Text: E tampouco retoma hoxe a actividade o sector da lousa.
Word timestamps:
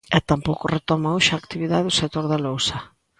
E 0.17 0.19
tampouco 0.29 0.65
retoma 0.75 1.13
hoxe 1.15 1.31
a 1.33 1.39
actividade 1.43 1.89
o 1.91 1.97
sector 2.01 2.25
da 2.31 2.41
lousa. 2.45 2.77